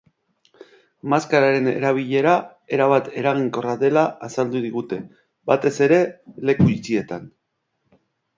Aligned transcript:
Maskararen 1.13 1.67
erabilera 1.71 2.31
erabat 2.77 3.09
eraginkorra 3.23 3.75
dela 3.83 4.07
azaldu 4.29 4.63
digute, 4.65 4.99
batez 5.53 5.75
ere 5.91 6.01
leku 6.51 6.69
itxietan. 6.79 7.31